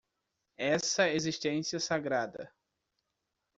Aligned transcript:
Essa 0.57 1.09
existência 1.13 1.79
sagrada 1.79 2.51